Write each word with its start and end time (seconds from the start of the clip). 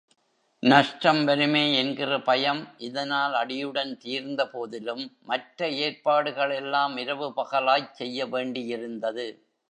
நஷ்டம் 0.63 1.25
வருமே 1.25 1.75
என்கிற 1.75 2.21
பயம் 2.21 2.61
இதனால் 2.77 3.33
அடியுடன் 3.33 3.91
தீர்ந்தபோதிலும், 4.03 5.03
மற்ற 5.21 5.69
ஏற்பாடுகளெல்லாம் 5.81 6.97
இரவு 6.97 7.33
பகலாகச் 7.33 7.95
செய்ய 7.95 8.25
வேண்டியிருந்தது. 8.27 9.27